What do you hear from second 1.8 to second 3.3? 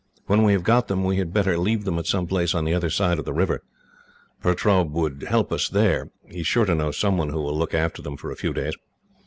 them at some place on the other side of